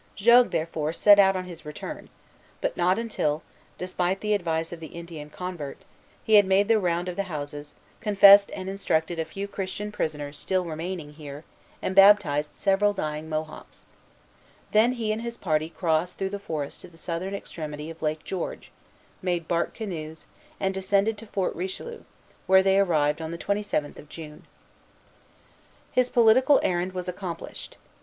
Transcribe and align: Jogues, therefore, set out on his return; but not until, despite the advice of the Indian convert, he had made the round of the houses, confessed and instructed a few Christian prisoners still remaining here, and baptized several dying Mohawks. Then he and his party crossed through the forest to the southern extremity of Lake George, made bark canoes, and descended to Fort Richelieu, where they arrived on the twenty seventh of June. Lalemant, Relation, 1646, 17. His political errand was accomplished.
Jogues, 0.15 0.49
therefore, 0.49 0.93
set 0.93 1.19
out 1.19 1.35
on 1.35 1.43
his 1.43 1.63
return; 1.63 2.09
but 2.59 2.75
not 2.75 2.97
until, 2.97 3.43
despite 3.77 4.21
the 4.21 4.33
advice 4.33 4.71
of 4.73 4.79
the 4.79 4.87
Indian 4.97 5.29
convert, 5.29 5.77
he 6.23 6.33
had 6.37 6.45
made 6.47 6.67
the 6.67 6.79
round 6.79 7.07
of 7.07 7.15
the 7.15 7.21
houses, 7.29 7.75
confessed 7.99 8.49
and 8.55 8.67
instructed 8.67 9.19
a 9.19 9.25
few 9.25 9.47
Christian 9.47 9.91
prisoners 9.91 10.39
still 10.39 10.65
remaining 10.65 11.13
here, 11.13 11.43
and 11.83 11.93
baptized 11.93 12.55
several 12.55 12.93
dying 12.93 13.29
Mohawks. 13.29 13.85
Then 14.71 14.93
he 14.93 15.11
and 15.11 15.21
his 15.21 15.37
party 15.37 15.69
crossed 15.69 16.17
through 16.17 16.31
the 16.31 16.39
forest 16.39 16.81
to 16.81 16.87
the 16.87 16.97
southern 16.97 17.35
extremity 17.35 17.91
of 17.91 18.01
Lake 18.01 18.23
George, 18.23 18.71
made 19.21 19.47
bark 19.47 19.75
canoes, 19.75 20.25
and 20.59 20.73
descended 20.73 21.15
to 21.19 21.27
Fort 21.27 21.53
Richelieu, 21.55 22.01
where 22.47 22.63
they 22.63 22.79
arrived 22.79 23.21
on 23.21 23.29
the 23.29 23.37
twenty 23.37 23.61
seventh 23.61 23.99
of 23.99 24.09
June. 24.09 24.45
Lalemant, 24.47 25.93
Relation, 25.93 25.93
1646, 25.93 25.93
17. 25.93 25.93
His 25.93 26.09
political 26.09 26.59
errand 26.63 26.93
was 26.93 27.07
accomplished. 27.07 27.77